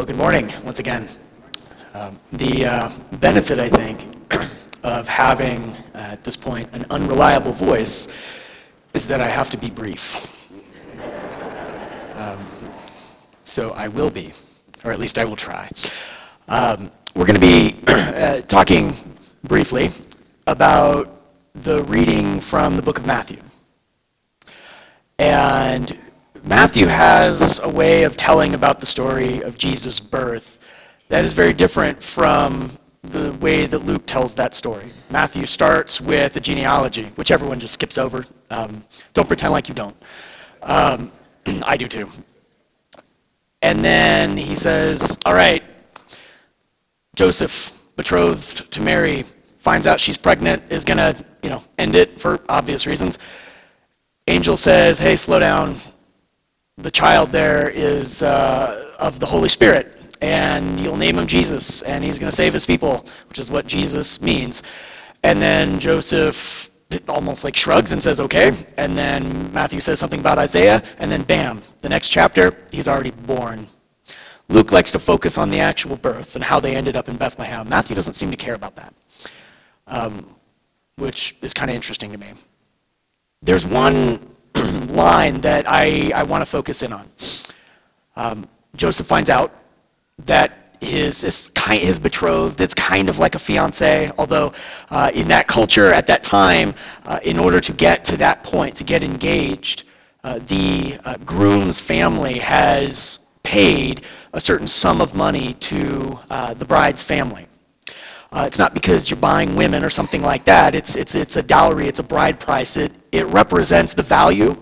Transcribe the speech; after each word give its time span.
Well, 0.00 0.06
good 0.06 0.16
morning 0.16 0.50
once 0.64 0.78
again. 0.78 1.10
Um, 1.92 2.18
the 2.32 2.64
uh, 2.64 2.92
benefit, 3.20 3.58
I 3.58 3.68
think, 3.68 4.16
of 4.82 5.06
having, 5.06 5.76
uh, 5.94 5.98
at 5.98 6.24
this 6.24 6.38
point, 6.38 6.70
an 6.72 6.86
unreliable 6.88 7.52
voice 7.52 8.08
is 8.94 9.06
that 9.08 9.20
I 9.20 9.28
have 9.28 9.50
to 9.50 9.58
be 9.58 9.68
brief. 9.68 10.16
Um, 12.16 12.46
so 13.44 13.72
I 13.72 13.88
will 13.88 14.08
be, 14.10 14.32
or 14.84 14.90
at 14.90 14.98
least 14.98 15.18
I 15.18 15.26
will 15.26 15.36
try. 15.36 15.70
Um, 16.48 16.90
we're 17.14 17.26
going 17.26 17.38
to 17.38 17.46
be 17.46 17.76
uh, 17.86 18.40
talking 18.40 18.96
briefly 19.44 19.90
about 20.46 21.20
the 21.54 21.84
reading 21.84 22.40
from 22.40 22.76
the 22.76 22.82
book 22.82 22.96
of 22.96 23.04
Matthew. 23.04 23.40
And 25.18 25.98
Matthew 26.42 26.86
has 26.86 27.60
a 27.62 27.68
way 27.68 28.04
of 28.04 28.16
telling 28.16 28.54
about 28.54 28.80
the 28.80 28.86
story 28.86 29.42
of 29.42 29.58
Jesus' 29.58 30.00
birth 30.00 30.58
that 31.08 31.24
is 31.24 31.34
very 31.34 31.52
different 31.52 32.02
from 32.02 32.78
the 33.02 33.32
way 33.34 33.66
that 33.66 33.80
Luke 33.80 34.06
tells 34.06 34.34
that 34.36 34.54
story. 34.54 34.92
Matthew 35.10 35.44
starts 35.44 36.00
with 36.00 36.36
a 36.36 36.40
genealogy, 36.40 37.12
which 37.16 37.30
everyone 37.30 37.60
just 37.60 37.74
skips 37.74 37.98
over. 37.98 38.24
Um, 38.48 38.84
don't 39.12 39.26
pretend 39.26 39.52
like 39.52 39.68
you 39.68 39.74
don't. 39.74 39.96
Um, 40.62 41.12
I 41.46 41.76
do 41.76 41.86
too. 41.86 42.10
And 43.60 43.84
then 43.84 44.36
he 44.38 44.54
says, 44.54 45.18
All 45.26 45.34
right, 45.34 45.62
Joseph, 47.16 47.70
betrothed 47.96 48.70
to 48.72 48.80
Mary, 48.80 49.24
finds 49.58 49.86
out 49.86 50.00
she's 50.00 50.16
pregnant, 50.16 50.62
is 50.70 50.86
going 50.86 50.98
to, 50.98 51.22
you 51.42 51.50
know, 51.50 51.62
end 51.76 51.94
it 51.94 52.18
for 52.18 52.40
obvious 52.48 52.86
reasons. 52.86 53.18
Angel 54.26 54.56
says, 54.56 54.98
Hey, 54.98 55.16
slow 55.16 55.38
down 55.38 55.80
the 56.82 56.90
child 56.90 57.30
there 57.30 57.68
is 57.68 58.22
uh, 58.22 58.94
of 58.98 59.18
the 59.18 59.26
Holy 59.26 59.48
Spirit, 59.48 59.96
and 60.20 60.80
you'll 60.80 60.96
name 60.96 61.18
him 61.18 61.26
Jesus, 61.26 61.82
and 61.82 62.04
he's 62.04 62.18
going 62.18 62.30
to 62.30 62.36
save 62.36 62.52
his 62.52 62.66
people, 62.66 63.06
which 63.28 63.38
is 63.38 63.50
what 63.50 63.66
Jesus 63.66 64.20
means. 64.20 64.62
And 65.22 65.40
then 65.40 65.78
Joseph 65.78 66.70
almost 67.08 67.44
like 67.44 67.54
shrugs 67.54 67.92
and 67.92 68.02
says, 68.02 68.20
okay. 68.20 68.66
And 68.76 68.96
then 68.96 69.52
Matthew 69.52 69.80
says 69.80 69.98
something 69.98 70.20
about 70.20 70.38
Isaiah, 70.38 70.82
and 70.98 71.10
then 71.10 71.22
bam, 71.22 71.62
the 71.82 71.88
next 71.88 72.08
chapter, 72.08 72.56
he's 72.70 72.88
already 72.88 73.12
born. 73.12 73.68
Luke 74.48 74.72
likes 74.72 74.90
to 74.92 74.98
focus 74.98 75.38
on 75.38 75.50
the 75.50 75.60
actual 75.60 75.96
birth 75.96 76.34
and 76.34 76.42
how 76.42 76.58
they 76.58 76.74
ended 76.74 76.96
up 76.96 77.08
in 77.08 77.16
Bethlehem. 77.16 77.68
Matthew 77.68 77.94
doesn't 77.94 78.14
seem 78.14 78.30
to 78.32 78.36
care 78.36 78.54
about 78.54 78.74
that, 78.74 78.92
um, 79.86 80.34
which 80.96 81.36
is 81.42 81.54
kind 81.54 81.70
of 81.70 81.76
interesting 81.76 82.10
to 82.10 82.18
me. 82.18 82.32
There's 83.42 83.64
one 83.64 84.34
line 84.88 85.40
that 85.40 85.64
I, 85.68 86.12
I 86.14 86.22
want 86.22 86.42
to 86.42 86.46
focus 86.46 86.82
in 86.82 86.92
on. 86.92 87.08
Um, 88.16 88.46
Joseph 88.76 89.06
finds 89.06 89.30
out 89.30 89.52
that 90.26 90.76
his, 90.80 91.20
his, 91.20 91.50
his 91.56 91.98
betrothed, 91.98 92.60
it's 92.60 92.74
kind 92.74 93.08
of 93.08 93.18
like 93.18 93.34
a 93.34 93.38
fiance, 93.38 94.10
although 94.18 94.52
uh, 94.90 95.10
in 95.14 95.28
that 95.28 95.46
culture 95.46 95.86
at 95.86 96.06
that 96.06 96.22
time, 96.22 96.74
uh, 97.04 97.20
in 97.22 97.38
order 97.38 97.60
to 97.60 97.72
get 97.72 98.04
to 98.04 98.16
that 98.16 98.42
point, 98.42 98.76
to 98.76 98.84
get 98.84 99.02
engaged, 99.02 99.84
uh, 100.24 100.38
the 100.46 100.98
uh, 101.04 101.16
groom's 101.24 101.80
family 101.80 102.38
has 102.38 103.18
paid 103.42 104.02
a 104.32 104.40
certain 104.40 104.68
sum 104.68 105.00
of 105.00 105.14
money 105.14 105.54
to 105.54 106.18
uh, 106.30 106.54
the 106.54 106.64
bride's 106.64 107.02
family. 107.02 107.46
Uh, 108.32 108.44
it's 108.46 108.58
not 108.58 108.74
because 108.74 109.10
you're 109.10 109.18
buying 109.18 109.56
women 109.56 109.84
or 109.84 109.90
something 109.90 110.22
like 110.22 110.44
that. 110.44 110.74
It's, 110.74 110.94
it's, 110.94 111.14
it's 111.14 111.36
a 111.36 111.42
dowry, 111.42 111.88
it's 111.88 111.98
a 111.98 112.04
bride 112.04 112.38
price. 112.38 112.76
It, 112.76 112.92
it 113.10 113.26
represents 113.26 113.92
the 113.92 114.04
value 114.04 114.56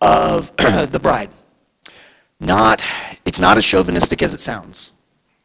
of 0.00 0.54
the 0.56 1.00
bride. 1.00 1.30
Not, 2.40 2.82
it's 3.24 3.38
not 3.38 3.58
as 3.58 3.64
chauvinistic 3.64 4.22
as 4.22 4.32
it 4.32 4.40
sounds. 4.40 4.90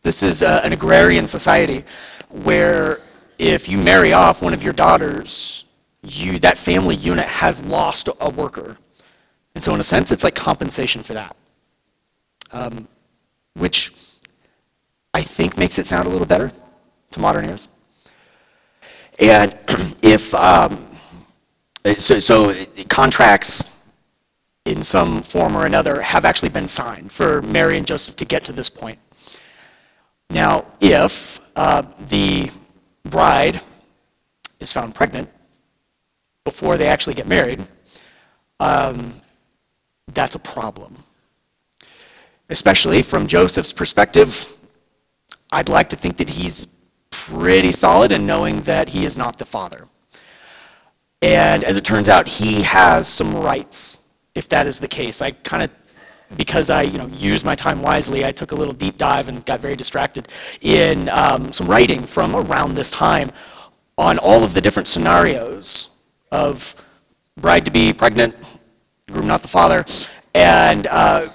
This 0.01 0.23
is 0.23 0.41
uh, 0.41 0.61
an 0.63 0.71
agrarian 0.71 1.27
society 1.27 1.83
where 2.29 3.01
if 3.37 3.67
you 3.67 3.77
marry 3.77 4.13
off 4.13 4.41
one 4.41 4.53
of 4.53 4.63
your 4.63 4.73
daughters, 4.73 5.65
you, 6.01 6.39
that 6.39 6.57
family 6.57 6.95
unit 6.95 7.25
has 7.25 7.61
lost 7.63 8.07
a 8.21 8.29
worker. 8.29 8.77
And 9.53 9.63
so, 9.63 9.73
in 9.73 9.81
a 9.81 9.83
sense, 9.83 10.11
it's 10.11 10.23
like 10.23 10.35
compensation 10.35 11.03
for 11.03 11.13
that, 11.13 11.35
um, 12.51 12.87
which 13.55 13.93
I 15.13 15.21
think 15.21 15.57
makes 15.57 15.77
it 15.77 15.87
sound 15.87 16.07
a 16.07 16.09
little 16.09 16.27
better 16.27 16.53
to 17.11 17.19
modern 17.19 17.49
ears. 17.49 17.67
And 19.19 19.57
if, 20.01 20.33
um, 20.33 20.87
so, 21.97 22.19
so 22.19 22.53
contracts 22.87 23.63
in 24.65 24.83
some 24.83 25.21
form 25.21 25.55
or 25.55 25.65
another 25.65 26.01
have 26.01 26.25
actually 26.25 26.49
been 26.49 26.67
signed 26.67 27.11
for 27.11 27.41
Mary 27.41 27.77
and 27.77 27.87
Joseph 27.87 28.15
to 28.17 28.25
get 28.25 28.43
to 28.45 28.53
this 28.53 28.69
point. 28.69 28.99
Now, 30.29 30.65
if 30.79 31.39
uh, 31.55 31.83
the 32.07 32.51
bride 33.03 33.61
is 34.59 34.71
found 34.71 34.93
pregnant 34.93 35.29
before 36.43 36.77
they 36.77 36.87
actually 36.87 37.15
get 37.15 37.27
married, 37.27 37.65
um, 38.59 39.21
that's 40.13 40.35
a 40.35 40.39
problem. 40.39 41.03
Especially 42.49 43.01
from 43.01 43.27
Joseph's 43.27 43.73
perspective, 43.73 44.47
I'd 45.51 45.69
like 45.69 45.89
to 45.89 45.95
think 45.95 46.17
that 46.17 46.29
he's 46.29 46.67
pretty 47.33 47.71
solid 47.71 48.11
in 48.11 48.25
knowing 48.25 48.61
that 48.61 48.89
he 48.89 49.05
is 49.05 49.15
not 49.15 49.37
the 49.37 49.45
father. 49.45 49.87
And 51.21 51.63
as 51.63 51.77
it 51.77 51.83
turns 51.83 52.09
out, 52.09 52.27
he 52.27 52.61
has 52.61 53.07
some 53.07 53.35
rights 53.35 53.97
if 54.35 54.47
that 54.49 54.67
is 54.67 54.79
the 54.79 54.87
case. 54.87 55.21
I 55.21 55.31
kind 55.31 55.63
of 55.63 55.69
because 56.37 56.69
I, 56.69 56.83
you 56.83 56.99
know, 56.99 57.07
used 57.07 57.43
my 57.43 57.55
time 57.55 57.81
wisely, 57.81 58.23
I 58.23 58.31
took 58.31 58.51
a 58.51 58.55
little 58.55 58.73
deep 58.73 58.99
dive 58.99 59.29
and 59.29 59.43
got 59.47 59.61
very 59.61 59.75
distracted 59.75 60.27
in 60.61 61.09
um, 61.09 61.51
some 61.51 61.65
writing 61.67 62.03
from 62.03 62.35
around 62.35 62.75
this 62.75 62.91
time 62.91 63.31
on 63.97 64.19
all 64.19 64.43
of 64.43 64.53
the 64.53 64.61
different 64.61 64.87
scenarios 64.87 65.89
of 66.31 66.75
bride 67.35 67.65
to 67.65 67.71
be 67.71 67.91
pregnant, 67.91 68.35
groom 69.09 69.25
not 69.25 69.41
the 69.41 69.47
father, 69.47 69.83
and 70.35 70.85
uh, 70.87 71.29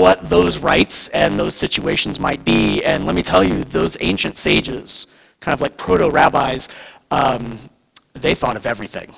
what 0.00 0.28
those 0.28 0.58
rights 0.58 1.08
and 1.08 1.38
those 1.38 1.54
situations 1.54 2.18
might 2.18 2.44
be. 2.44 2.82
And 2.84 3.04
let 3.04 3.14
me 3.14 3.22
tell 3.22 3.44
you, 3.44 3.64
those 3.64 3.96
ancient 4.00 4.36
sages, 4.36 5.06
kind 5.40 5.54
of 5.54 5.60
like 5.60 5.76
proto 5.76 6.10
rabbis, 6.10 6.68
um, 7.10 7.70
they 8.14 8.34
thought 8.34 8.56
of 8.56 8.66
everything 8.66 9.14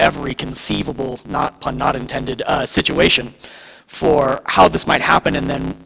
every 0.00 0.34
conceivable, 0.34 1.20
not 1.26 1.60
pun 1.60 1.76
not 1.76 1.94
intended, 1.94 2.42
uh, 2.46 2.66
situation 2.66 3.34
for 3.86 4.40
how 4.46 4.66
this 4.66 4.86
might 4.86 5.02
happen 5.02 5.36
and 5.36 5.48
then 5.48 5.76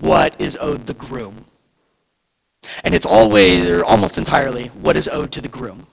what 0.00 0.40
is 0.40 0.56
owed 0.60 0.86
the 0.86 0.94
groom. 0.94 1.44
And 2.84 2.94
it's 2.94 3.06
always, 3.06 3.68
or 3.68 3.84
almost 3.84 4.18
entirely, 4.18 4.68
what 4.68 4.96
is 4.96 5.08
owed 5.08 5.32
to 5.32 5.40
the 5.40 5.48
groom. 5.48 5.86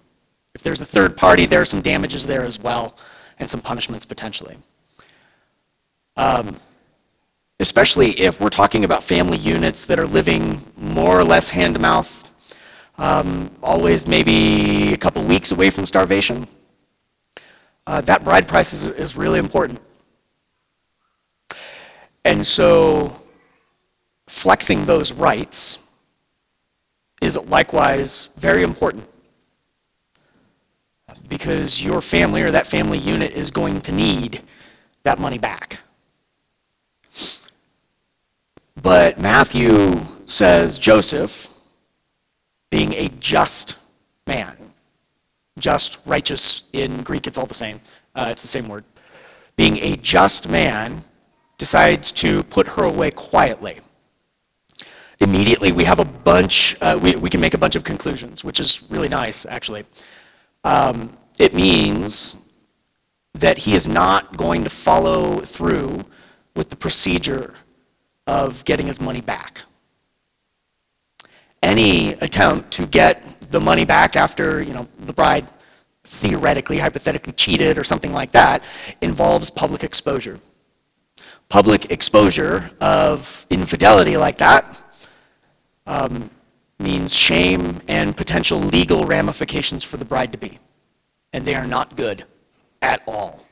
If 0.53 0.61
there's 0.61 0.81
a 0.81 0.85
third 0.85 1.17
party, 1.17 1.45
there 1.45 1.61
are 1.61 1.65
some 1.65 1.81
damages 1.81 2.27
there 2.27 2.43
as 2.43 2.59
well, 2.59 2.95
and 3.39 3.49
some 3.49 3.61
punishments 3.61 4.05
potentially. 4.05 4.57
Um, 6.15 6.59
especially 7.59 8.19
if 8.19 8.39
we're 8.39 8.49
talking 8.49 8.83
about 8.83 9.03
family 9.03 9.37
units 9.37 9.85
that 9.85 9.99
are 9.99 10.07
living 10.07 10.65
more 10.75 11.19
or 11.19 11.23
less 11.23 11.49
hand 11.49 11.75
to 11.75 11.79
mouth, 11.79 12.29
um, 12.97 13.49
always 13.61 14.07
maybe 14.07 14.93
a 14.93 14.97
couple 14.97 15.23
weeks 15.23 15.51
away 15.51 15.69
from 15.69 15.85
starvation 15.85 16.47
uh, 17.85 18.01
that 18.01 18.23
bride 18.23 18.47
price 18.47 18.73
is, 18.73 18.85
is 18.85 19.15
really 19.15 19.39
important. 19.39 19.79
And 22.25 22.45
so 22.45 23.21
flexing 24.27 24.85
those 24.85 25.11
rights 25.11 25.79
is 27.21 27.37
likewise 27.37 28.29
very 28.37 28.63
important 28.63 29.07
because 31.27 31.81
your 31.81 32.01
family 32.01 32.41
or 32.41 32.51
that 32.51 32.67
family 32.67 32.97
unit 32.97 33.31
is 33.31 33.51
going 33.51 33.81
to 33.81 33.91
need 33.91 34.41
that 35.03 35.19
money 35.19 35.37
back. 35.37 35.79
But 38.83 39.17
Matthew 39.17 40.01
says 40.25 40.77
Joseph, 40.77 41.47
being 42.69 42.91
a 42.95 43.07
just 43.07 43.77
man, 44.27 44.57
just, 45.57 45.99
righteous, 46.05 46.63
in 46.73 47.01
Greek 47.01 47.25
it's 47.25 47.37
all 47.37 47.45
the 47.45 47.53
same. 47.53 47.79
Uh, 48.13 48.27
it's 48.29 48.41
the 48.41 48.49
same 48.49 48.67
word. 48.67 48.83
Being 49.55 49.77
a 49.77 49.95
just 49.95 50.49
man, 50.49 51.05
decides 51.57 52.11
to 52.11 52.43
put 52.43 52.67
her 52.67 52.83
away 52.83 53.09
quietly. 53.09 53.79
Immediately, 55.21 55.71
we 55.71 55.85
have 55.85 55.99
a 55.99 56.05
bunch, 56.05 56.75
uh, 56.81 56.99
we, 57.01 57.15
we 57.15 57.29
can 57.29 57.39
make 57.39 57.53
a 57.53 57.57
bunch 57.57 57.77
of 57.77 57.85
conclusions, 57.85 58.43
which 58.43 58.59
is 58.59 58.81
really 58.89 59.07
nice, 59.07 59.45
actually. 59.45 59.85
Um, 60.65 61.17
it 61.39 61.53
means 61.53 62.35
that 63.33 63.59
he 63.59 63.75
is 63.75 63.87
not 63.87 64.35
going 64.35 64.61
to 64.65 64.69
follow 64.69 65.39
through 65.39 66.03
with 66.53 66.69
the 66.69 66.75
procedure 66.75 67.53
of 68.27 68.63
getting 68.65 68.87
his 68.87 68.99
money 68.99 69.21
back. 69.21 69.61
Any 71.61 72.13
attempt 72.13 72.71
to 72.71 72.85
get 72.85 73.23
the 73.51 73.59
money 73.59 73.85
back 73.85 74.15
after 74.15 74.61
you 74.61 74.73
know 74.73 74.87
the 74.99 75.13
bride 75.13 75.51
theoretically, 76.05 76.77
hypothetically 76.77 77.33
cheated 77.33 77.77
or 77.77 77.83
something 77.83 78.13
like 78.13 78.31
that 78.33 78.63
involves 79.01 79.49
public 79.49 79.83
exposure. 79.83 80.39
public 81.49 81.91
exposure 81.91 82.71
of 82.81 83.45
infidelity 83.49 84.17
like 84.17 84.37
that 84.39 84.63
um, 85.85 86.29
means 86.79 87.13
shame 87.13 87.79
and 87.87 88.17
potential 88.17 88.57
legal 88.59 89.03
ramifications 89.03 89.83
for 89.83 89.97
the 89.97 90.05
bride 90.05 90.31
to 90.31 90.37
be. 90.37 90.59
And 91.31 91.45
they 91.45 91.55
are 91.55 91.67
not 91.67 91.95
good 91.95 92.25
at 92.81 93.01
all. 93.07 93.45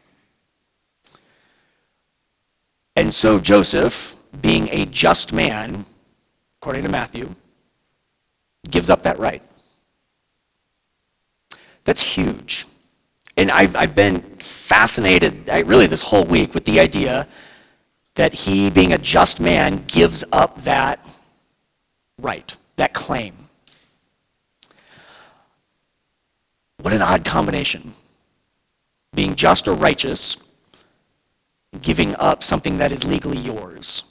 And 2.95 3.13
so 3.13 3.39
Joseph, 3.39 4.15
being 4.39 4.69
a 4.69 4.85
just 4.85 5.33
man, 5.33 5.85
according 6.61 6.83
to 6.83 6.89
Matthew, 6.89 7.33
gives 8.69 8.89
up 8.89 9.03
that 9.03 9.19
right. 9.19 9.41
That's 11.83 12.01
huge. 12.01 12.65
And 13.37 13.51
I've, 13.51 13.75
I've 13.75 13.95
been 13.95 14.21
fascinated, 14.39 15.49
I, 15.49 15.59
really, 15.59 15.87
this 15.87 16.01
whole 16.01 16.25
week 16.25 16.53
with 16.53 16.65
the 16.65 16.79
idea 16.79 17.27
that 18.15 18.33
he, 18.33 18.69
being 18.69 18.93
a 18.93 18.97
just 18.97 19.39
man, 19.39 19.83
gives 19.87 20.23
up 20.31 20.61
that 20.63 20.99
right, 22.19 22.55
that 22.75 22.93
claim. 22.93 23.33
What 26.81 26.93
an 26.93 27.01
odd 27.01 27.25
combination. 27.25 27.93
Being 29.13 29.35
just 29.35 29.67
or 29.67 29.73
righteous, 29.73 30.37
giving 31.81 32.15
up 32.15 32.43
something 32.43 32.77
that 32.77 32.91
is 32.91 33.03
legally 33.03 33.37
yours. 33.37 34.03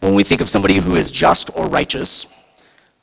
When 0.00 0.14
we 0.14 0.24
think 0.24 0.40
of 0.40 0.48
somebody 0.48 0.74
who 0.74 0.96
is 0.96 1.10
just 1.10 1.50
or 1.54 1.66
righteous, 1.66 2.26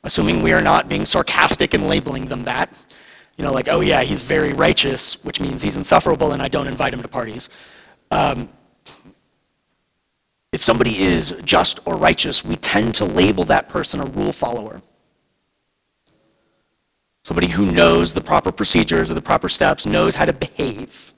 assuming 0.02 0.42
we 0.42 0.52
are 0.52 0.62
not 0.62 0.88
being 0.88 1.06
sarcastic 1.06 1.74
and 1.74 1.86
labeling 1.86 2.26
them 2.26 2.44
that, 2.44 2.72
you 3.36 3.44
know, 3.44 3.52
like, 3.52 3.68
oh 3.68 3.80
yeah, 3.80 4.02
he's 4.02 4.22
very 4.22 4.52
righteous, 4.52 5.22
which 5.24 5.40
means 5.40 5.62
he's 5.62 5.76
insufferable 5.76 6.32
and 6.32 6.42
I 6.42 6.48
don't 6.48 6.68
invite 6.68 6.94
him 6.94 7.02
to 7.02 7.08
parties. 7.08 7.50
Um, 8.10 8.48
if 10.52 10.62
somebody 10.62 11.02
is 11.02 11.34
just 11.44 11.80
or 11.84 11.96
righteous, 11.96 12.44
we 12.44 12.56
tend 12.56 12.94
to 12.96 13.04
label 13.04 13.44
that 13.44 13.68
person 13.68 14.00
a 14.00 14.06
rule 14.06 14.32
follower. 14.32 14.82
Somebody 17.24 17.48
who 17.48 17.72
knows 17.72 18.14
the 18.14 18.20
proper 18.20 18.52
procedures 18.52 19.10
or 19.10 19.14
the 19.14 19.22
proper 19.22 19.48
steps, 19.48 19.84
knows 19.84 20.14
how 20.14 20.26
to 20.26 20.32
behave. 20.32 21.12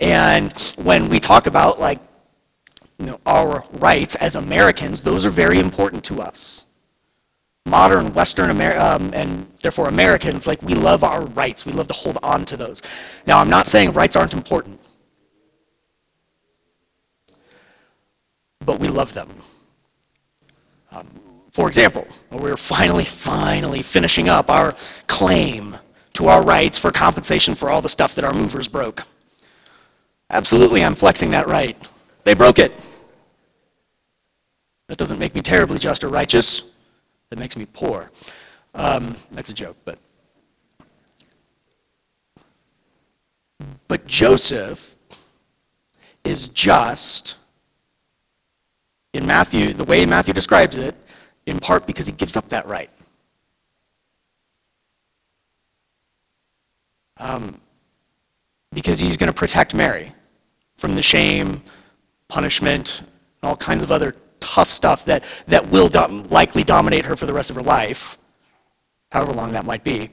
And 0.00 0.52
when 0.76 1.08
we 1.08 1.20
talk 1.20 1.46
about 1.46 1.78
like 1.78 2.00
you 2.98 3.06
know, 3.06 3.20
our 3.26 3.64
rights 3.72 4.14
as 4.16 4.36
Americans, 4.36 5.00
those 5.00 5.26
are 5.26 5.30
very 5.30 5.58
important 5.58 6.04
to 6.04 6.20
us. 6.20 6.64
Modern 7.66 8.12
Western 8.12 8.50
Amer- 8.50 8.78
um, 8.78 9.10
and 9.14 9.46
therefore 9.62 9.88
Americans, 9.88 10.46
like 10.46 10.62
we 10.62 10.74
love 10.74 11.02
our 11.02 11.24
rights. 11.26 11.64
We 11.64 11.72
love 11.72 11.86
to 11.88 11.94
hold 11.94 12.18
on 12.22 12.44
to 12.46 12.56
those. 12.56 12.82
Now, 13.26 13.38
I'm 13.38 13.48
not 13.48 13.66
saying 13.66 13.92
rights 13.92 14.16
aren't 14.16 14.34
important. 14.34 14.80
but 18.64 18.80
we 18.80 18.88
love 18.88 19.12
them. 19.14 19.28
Um, 20.90 21.06
for 21.52 21.68
example, 21.68 22.06
we're 22.30 22.56
finally, 22.56 23.04
finally 23.04 23.82
finishing 23.82 24.28
up 24.28 24.50
our 24.50 24.74
claim 25.06 25.76
to 26.14 26.26
our 26.28 26.42
rights 26.42 26.78
for 26.78 26.90
compensation 26.90 27.54
for 27.54 27.70
all 27.70 27.82
the 27.82 27.88
stuff 27.88 28.14
that 28.14 28.24
our 28.24 28.34
movers 28.34 28.68
broke. 28.68 29.02
Absolutely, 30.30 30.82
I'm 30.82 30.94
flexing 30.94 31.30
that 31.30 31.46
right. 31.46 31.76
They 32.24 32.34
broke 32.34 32.58
it. 32.58 32.72
That 34.88 34.98
doesn't 34.98 35.18
make 35.18 35.34
me 35.34 35.42
terribly 35.42 35.78
just 35.78 36.04
or 36.04 36.08
righteous. 36.08 36.62
That 37.30 37.38
makes 37.38 37.56
me 37.56 37.66
poor. 37.72 38.10
Um, 38.74 39.16
that's 39.30 39.50
a 39.50 39.54
joke, 39.54 39.76
but. 39.84 39.98
But 43.88 44.06
Joseph 44.06 44.94
is 46.24 46.48
just 46.48 47.36
in 49.12 49.26
Matthew, 49.26 49.72
the 49.72 49.84
way 49.84 50.04
Matthew 50.04 50.34
describes 50.34 50.76
it, 50.76 50.94
in 51.46 51.60
part 51.60 51.86
because 51.86 52.06
he 52.06 52.12
gives 52.12 52.36
up 52.36 52.48
that 52.48 52.66
right. 52.66 52.90
Um, 57.18 57.60
because 58.72 58.98
he's 58.98 59.16
going 59.16 59.30
to 59.30 59.36
protect 59.36 59.74
Mary 59.74 60.12
from 60.76 60.96
the 60.96 61.02
shame, 61.02 61.62
punishment, 62.28 63.00
and 63.00 63.50
all 63.50 63.56
kinds 63.56 63.82
of 63.82 63.92
other 63.92 64.14
tough 64.40 64.70
stuff 64.70 65.04
that, 65.06 65.24
that 65.46 65.68
will 65.70 65.88
dom- 65.88 66.28
likely 66.28 66.64
dominate 66.64 67.04
her 67.04 67.16
for 67.16 67.26
the 67.26 67.32
rest 67.32 67.50
of 67.50 67.56
her 67.56 67.62
life, 67.62 68.18
however 69.10 69.32
long 69.32 69.52
that 69.52 69.64
might 69.64 69.84
be. 69.84 70.10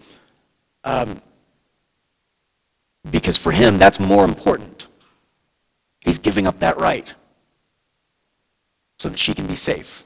Um, 0.83 1.21
because 3.09 3.37
for 3.37 3.51
him, 3.51 3.77
that's 3.77 3.99
more 3.99 4.23
important. 4.23 4.87
He's 6.01 6.19
giving 6.19 6.47
up 6.47 6.59
that 6.59 6.79
right 6.79 7.13
so 8.99 9.09
that 9.09 9.19
she 9.19 9.33
can 9.33 9.47
be 9.47 9.55
safe. 9.55 10.03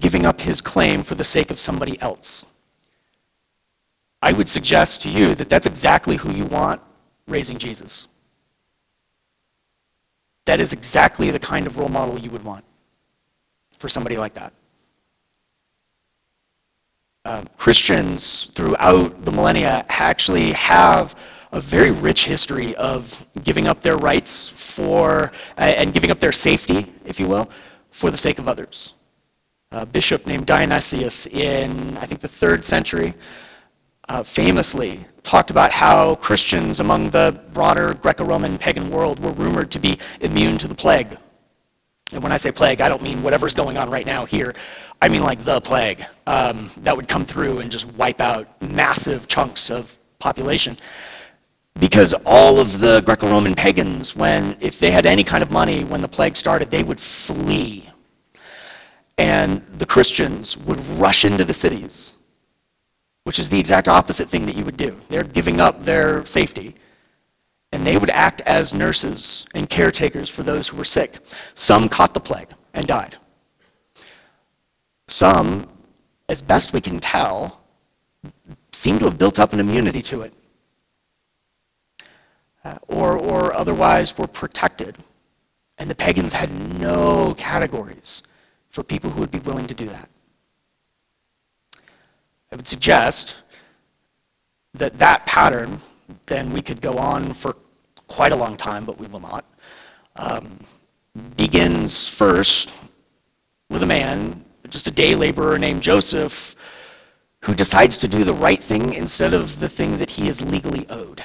Giving 0.00 0.26
up 0.26 0.40
his 0.42 0.60
claim 0.60 1.02
for 1.02 1.14
the 1.14 1.24
sake 1.24 1.50
of 1.50 1.58
somebody 1.58 1.98
else. 2.00 2.44
I 4.20 4.32
would 4.32 4.48
suggest 4.48 5.00
to 5.02 5.08
you 5.08 5.34
that 5.34 5.48
that's 5.48 5.66
exactly 5.66 6.16
who 6.16 6.32
you 6.32 6.44
want 6.44 6.80
raising 7.26 7.56
Jesus. 7.56 8.08
That 10.48 10.60
is 10.60 10.72
exactly 10.72 11.30
the 11.30 11.38
kind 11.38 11.66
of 11.66 11.76
role 11.76 11.90
model 11.90 12.18
you 12.18 12.30
would 12.30 12.42
want 12.42 12.64
for 13.78 13.90
somebody 13.90 14.16
like 14.16 14.32
that. 14.32 14.54
Um, 17.26 17.44
Christians 17.58 18.50
throughout 18.54 19.26
the 19.26 19.30
millennia 19.30 19.84
actually 19.90 20.52
have 20.52 21.14
a 21.52 21.60
very 21.60 21.90
rich 21.90 22.24
history 22.24 22.74
of 22.76 23.26
giving 23.44 23.68
up 23.68 23.82
their 23.82 23.98
rights 23.98 24.48
for, 24.48 25.32
uh, 25.58 25.64
and 25.64 25.92
giving 25.92 26.10
up 26.10 26.18
their 26.18 26.32
safety, 26.32 26.94
if 27.04 27.20
you 27.20 27.26
will, 27.26 27.50
for 27.90 28.10
the 28.10 28.16
sake 28.16 28.38
of 28.38 28.48
others. 28.48 28.94
A 29.70 29.84
bishop 29.84 30.26
named 30.26 30.46
Dionysius 30.46 31.26
in, 31.26 31.98
I 31.98 32.06
think, 32.06 32.22
the 32.22 32.34
third 32.42 32.64
century, 32.64 33.12
uh, 34.08 34.22
famously 34.22 35.04
talked 35.22 35.50
about 35.50 35.70
how 35.70 36.14
Christians 36.16 36.80
among 36.80 37.10
the 37.10 37.40
broader 37.52 37.94
Greco 37.94 38.24
Roman 38.24 38.58
pagan 38.58 38.90
world 38.90 39.18
were 39.20 39.32
rumored 39.32 39.70
to 39.72 39.78
be 39.78 39.98
immune 40.20 40.58
to 40.58 40.68
the 40.68 40.74
plague. 40.74 41.16
And 42.12 42.22
when 42.22 42.32
I 42.32 42.38
say 42.38 42.50
plague, 42.50 42.80
I 42.80 42.88
don't 42.88 43.02
mean 43.02 43.22
whatever's 43.22 43.54
going 43.54 43.76
on 43.76 43.90
right 43.90 44.06
now 44.06 44.24
here. 44.24 44.54
I 45.02 45.08
mean 45.08 45.22
like 45.22 45.44
the 45.44 45.60
plague 45.60 46.04
um, 46.26 46.70
that 46.78 46.96
would 46.96 47.08
come 47.08 47.24
through 47.24 47.58
and 47.58 47.70
just 47.70 47.86
wipe 47.92 48.20
out 48.20 48.46
massive 48.62 49.28
chunks 49.28 49.70
of 49.70 49.98
population 50.18 50.78
because 51.78 52.14
all 52.26 52.58
of 52.58 52.80
the 52.80 53.00
Greco-Roman 53.02 53.54
pagans, 53.54 54.16
when 54.16 54.56
if 54.60 54.78
they 54.78 54.90
had 54.90 55.06
any 55.06 55.22
kind 55.22 55.42
of 55.42 55.50
money, 55.50 55.84
when 55.84 56.00
the 56.00 56.08
plague 56.08 56.36
started, 56.36 56.70
they 56.70 56.82
would 56.82 57.00
flee. 57.00 57.88
And 59.16 59.64
the 59.78 59.86
Christians 59.86 60.56
would 60.56 60.84
rush 60.98 61.24
into 61.24 61.44
the 61.44 61.54
cities, 61.54 62.14
which 63.28 63.38
is 63.38 63.50
the 63.50 63.60
exact 63.60 63.88
opposite 63.88 64.30
thing 64.30 64.46
that 64.46 64.56
you 64.56 64.64
would 64.64 64.78
do. 64.78 64.98
They're 65.10 65.22
giving 65.22 65.60
up 65.60 65.84
their 65.84 66.24
safety. 66.24 66.74
And 67.72 67.86
they 67.86 67.98
would 67.98 68.08
act 68.08 68.40
as 68.46 68.72
nurses 68.72 69.44
and 69.54 69.68
caretakers 69.68 70.30
for 70.30 70.42
those 70.42 70.68
who 70.68 70.78
were 70.78 70.86
sick. 70.86 71.18
Some 71.52 71.90
caught 71.90 72.14
the 72.14 72.20
plague 72.20 72.48
and 72.72 72.86
died. 72.86 73.18
Some, 75.08 75.68
as 76.30 76.40
best 76.40 76.72
we 76.72 76.80
can 76.80 77.00
tell, 77.00 77.60
seem 78.72 78.98
to 78.98 79.04
have 79.04 79.18
built 79.18 79.38
up 79.38 79.52
an 79.52 79.60
immunity 79.60 80.00
to 80.04 80.22
it 80.22 80.32
uh, 82.64 82.78
or, 82.88 83.14
or 83.14 83.52
otherwise 83.52 84.16
were 84.16 84.26
protected. 84.26 84.96
And 85.76 85.90
the 85.90 85.94
pagans 85.94 86.32
had 86.32 86.50
no 86.80 87.34
categories 87.34 88.22
for 88.70 88.82
people 88.82 89.10
who 89.10 89.20
would 89.20 89.30
be 89.30 89.40
willing 89.40 89.66
to 89.66 89.74
do 89.74 89.84
that. 89.84 90.08
I 92.50 92.56
would 92.56 92.68
suggest 92.68 93.36
that 94.74 94.98
that 94.98 95.26
pattern, 95.26 95.82
then 96.26 96.50
we 96.52 96.62
could 96.62 96.80
go 96.80 96.96
on 96.96 97.34
for 97.34 97.56
quite 98.06 98.32
a 98.32 98.36
long 98.36 98.56
time, 98.56 98.84
but 98.84 98.98
we 98.98 99.06
will 99.06 99.20
not, 99.20 99.44
um, 100.16 100.58
begins 101.36 102.08
first 102.08 102.72
with 103.68 103.82
a 103.82 103.86
man, 103.86 104.44
just 104.68 104.86
a 104.86 104.90
day 104.90 105.14
laborer 105.14 105.58
named 105.58 105.82
Joseph, 105.82 106.56
who 107.42 107.54
decides 107.54 107.98
to 107.98 108.08
do 108.08 108.24
the 108.24 108.32
right 108.32 108.62
thing 108.62 108.94
instead 108.94 109.34
of 109.34 109.60
the 109.60 109.68
thing 109.68 109.98
that 109.98 110.10
he 110.10 110.28
is 110.28 110.40
legally 110.40 110.86
owed. 110.88 111.24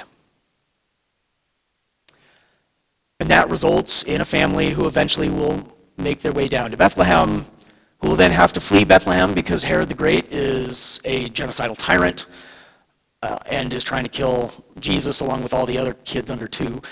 And 3.18 3.30
that 3.30 3.50
results 3.50 4.02
in 4.02 4.20
a 4.20 4.24
family 4.24 4.70
who 4.70 4.86
eventually 4.86 5.28
will 5.28 5.72
make 5.96 6.20
their 6.20 6.32
way 6.32 6.48
down 6.48 6.70
to 6.70 6.76
Bethlehem, 6.76 7.46
who 8.00 8.08
will 8.08 8.16
then 8.16 8.30
have 8.30 8.52
to 8.52 8.60
flee 8.60 8.84
Bethlehem 8.84 9.34
because 9.34 9.62
Herod 9.62 9.88
the 9.88 9.94
Great 9.94 10.32
is 10.32 11.00
a 11.04 11.28
genocidal 11.30 11.76
tyrant 11.78 12.26
uh, 13.22 13.38
and 13.46 13.72
is 13.72 13.82
trying 13.82 14.04
to 14.04 14.10
kill 14.10 14.52
Jesus 14.80 15.20
along 15.20 15.42
with 15.42 15.54
all 15.54 15.66
the 15.66 15.78
other 15.78 15.94
kids 16.04 16.30
under 16.30 16.46
two. 16.46 16.82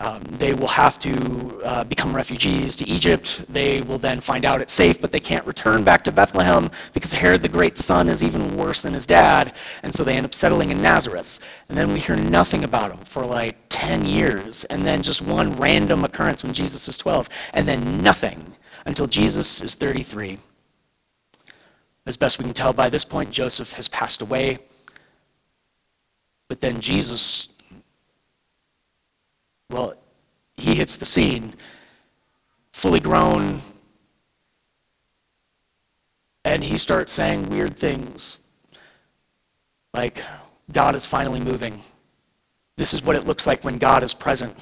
Um, 0.00 0.20
they 0.24 0.52
will 0.52 0.68
have 0.68 0.98
to 1.00 1.62
uh, 1.62 1.84
become 1.84 2.16
refugees 2.16 2.74
to 2.76 2.88
Egypt. 2.88 3.44
They 3.48 3.82
will 3.82 3.98
then 3.98 4.20
find 4.20 4.44
out 4.44 4.60
it's 4.60 4.72
safe, 4.72 5.00
but 5.00 5.12
they 5.12 5.20
can't 5.20 5.46
return 5.46 5.84
back 5.84 6.02
to 6.04 6.12
Bethlehem 6.12 6.72
because 6.92 7.12
Herod 7.12 7.42
the 7.42 7.48
Great's 7.48 7.84
son 7.84 8.08
is 8.08 8.24
even 8.24 8.56
worse 8.56 8.80
than 8.80 8.94
his 8.94 9.06
dad. 9.06 9.54
And 9.84 9.94
so 9.94 10.02
they 10.02 10.16
end 10.16 10.26
up 10.26 10.34
settling 10.34 10.70
in 10.70 10.82
Nazareth. 10.82 11.38
And 11.68 11.78
then 11.78 11.92
we 11.92 12.00
hear 12.00 12.16
nothing 12.16 12.64
about 12.64 12.90
him 12.90 12.98
for 13.04 13.24
like 13.24 13.56
10 13.68 14.04
years, 14.04 14.64
and 14.64 14.84
then 14.84 15.02
just 15.02 15.22
one 15.22 15.52
random 15.56 16.04
occurrence 16.04 16.42
when 16.42 16.52
Jesus 16.52 16.88
is 16.88 16.98
12, 16.98 17.28
and 17.54 17.68
then 17.68 18.02
nothing 18.02 18.56
until 18.86 19.06
Jesus 19.06 19.60
is 19.62 19.74
33. 19.76 20.38
As 22.04 22.16
best 22.16 22.38
we 22.38 22.44
can 22.44 22.54
tell 22.54 22.72
by 22.72 22.88
this 22.88 23.04
point, 23.04 23.30
Joseph 23.30 23.74
has 23.74 23.88
passed 23.88 24.20
away. 24.20 24.58
But 26.48 26.60
then 26.60 26.80
Jesus, 26.80 27.48
well, 29.70 29.94
he 30.54 30.74
hits 30.74 30.96
the 30.96 31.06
scene 31.06 31.54
fully 32.72 33.00
grown, 33.00 33.62
and 36.44 36.64
he 36.64 36.76
starts 36.76 37.12
saying 37.12 37.48
weird 37.48 37.76
things 37.76 38.40
like, 39.94 40.22
God 40.72 40.96
is 40.96 41.06
finally 41.06 41.40
moving. 41.40 41.82
This 42.76 42.94
is 42.94 43.02
what 43.02 43.16
it 43.16 43.26
looks 43.26 43.46
like 43.46 43.62
when 43.62 43.78
God 43.78 44.02
is 44.02 44.14
present. 44.14 44.56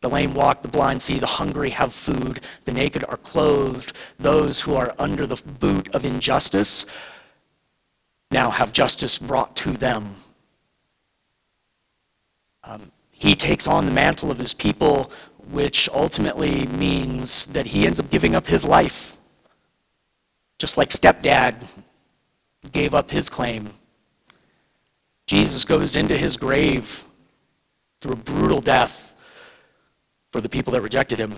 The 0.00 0.08
lame 0.08 0.32
walk, 0.32 0.62
the 0.62 0.68
blind 0.68 1.02
see, 1.02 1.18
the 1.18 1.26
hungry 1.26 1.70
have 1.70 1.92
food, 1.92 2.40
the 2.64 2.72
naked 2.72 3.04
are 3.04 3.18
clothed, 3.18 3.92
those 4.18 4.60
who 4.60 4.74
are 4.74 4.94
under 4.98 5.26
the 5.26 5.36
boot 5.36 5.94
of 5.94 6.04
injustice 6.06 6.86
now 8.30 8.50
have 8.50 8.72
justice 8.72 9.18
brought 9.18 9.54
to 9.56 9.72
them. 9.72 10.16
Um, 12.64 12.92
he 13.10 13.34
takes 13.34 13.66
on 13.66 13.84
the 13.84 13.92
mantle 13.92 14.30
of 14.30 14.38
his 14.38 14.54
people, 14.54 15.10
which 15.50 15.88
ultimately 15.90 16.66
means 16.66 17.46
that 17.46 17.66
he 17.66 17.86
ends 17.86 18.00
up 18.00 18.08
giving 18.10 18.34
up 18.34 18.46
his 18.46 18.64
life, 18.64 19.16
just 20.58 20.78
like 20.78 20.90
stepdad 20.90 21.56
gave 22.72 22.94
up 22.94 23.10
his 23.10 23.28
claim. 23.28 23.70
Jesus 25.26 25.64
goes 25.64 25.96
into 25.96 26.16
his 26.16 26.36
grave 26.36 27.04
through 28.00 28.12
a 28.12 28.16
brutal 28.16 28.60
death 28.60 29.09
for 30.30 30.40
the 30.40 30.48
people 30.48 30.72
that 30.72 30.82
rejected 30.82 31.18
him, 31.18 31.36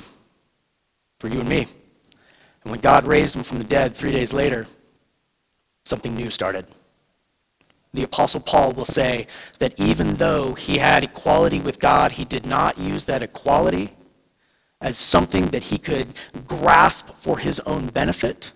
for 1.18 1.28
you 1.28 1.40
and 1.40 1.49
me. 1.49 1.66
And 2.62 2.70
when 2.70 2.80
God 2.80 3.06
raised 3.06 3.34
him 3.34 3.42
from 3.42 3.58
the 3.58 3.64
dead 3.64 3.96
three 3.96 4.12
days 4.12 4.32
later, 4.32 4.66
something 5.84 6.14
new 6.14 6.30
started. 6.30 6.66
The 7.94 8.04
Apostle 8.04 8.40
Paul 8.40 8.72
will 8.72 8.84
say 8.84 9.26
that 9.58 9.75
even 9.78 10.14
though 10.14 10.54
he 10.54 10.78
had 10.78 11.04
equality 11.04 11.61
with 11.61 11.78
God, 11.78 12.12
he 12.12 12.25
did 12.25 12.46
not 12.46 12.78
use 12.78 13.04
that 13.04 13.22
equality 13.22 13.92
as 14.80 14.96
something 14.96 15.46
that 15.49 15.64
he 15.64 15.78
could 15.78 16.14
grasp 16.46 17.08
for 17.18 17.38
his 17.38 17.61
own 17.61 17.88
benefit, 17.88 18.52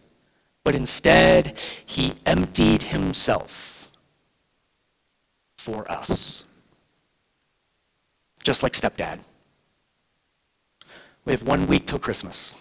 but 0.64 0.75
instead 0.75 1.59
he 1.85 2.14
emptied 2.25 2.85
himself 2.85 3.88
for 5.57 5.90
us 5.90 6.45
just 8.47 8.62
like 8.62 8.75
stepdad. 8.75 9.19
We 11.26 11.33
have 11.33 11.42
one 11.42 11.66
week 11.66 11.87
till 11.87 11.99
Christmas. 11.99 12.54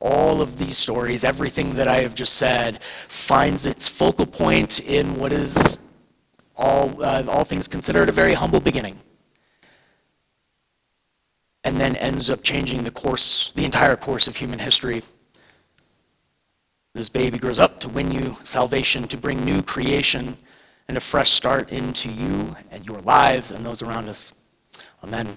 All 0.00 0.40
of 0.40 0.58
these 0.58 0.78
stories, 0.78 1.24
everything 1.24 1.74
that 1.74 1.88
I 1.88 2.02
have 2.02 2.14
just 2.14 2.34
said, 2.34 2.78
finds 3.08 3.66
its 3.66 3.88
focal 3.88 4.26
point 4.26 4.78
in 4.80 5.16
what 5.16 5.32
is, 5.32 5.76
all, 6.56 7.02
uh, 7.04 7.24
all 7.28 7.44
things 7.44 7.66
considered, 7.66 8.08
a 8.08 8.12
very 8.12 8.34
humble 8.34 8.60
beginning. 8.60 9.00
And 11.64 11.78
then 11.78 11.96
ends 11.96 12.30
up 12.30 12.42
changing 12.44 12.84
the 12.84 12.90
course, 12.90 13.52
the 13.56 13.64
entire 13.64 13.96
course 13.96 14.28
of 14.28 14.36
human 14.36 14.60
history. 14.60 15.02
This 16.94 17.08
baby 17.08 17.38
grows 17.38 17.58
up 17.58 17.80
to 17.80 17.88
win 17.88 18.12
you 18.12 18.36
salvation, 18.44 19.08
to 19.08 19.16
bring 19.16 19.44
new 19.44 19.62
creation 19.62 20.36
and 20.86 20.96
a 20.96 21.00
fresh 21.00 21.32
start 21.32 21.72
into 21.72 22.08
you 22.08 22.54
and 22.70 22.86
your 22.86 23.00
lives 23.00 23.50
and 23.50 23.66
those 23.66 23.82
around 23.82 24.08
us. 24.08 24.32
Amen. 25.02 25.36